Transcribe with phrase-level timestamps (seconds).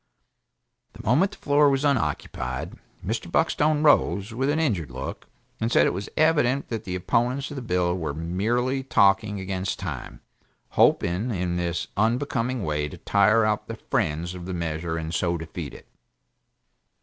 [0.93, 2.73] The moment the floor was unoccupied,
[3.05, 3.29] Mr.
[3.31, 5.27] Buckstone rose, with an injured look,
[5.59, 9.77] and said it was evident that the opponents of the bill were merely talking against
[9.77, 10.21] time,
[10.69, 15.37] hoping in this unbecoming way to tire out the friends of the measure and so
[15.37, 15.87] defeat it.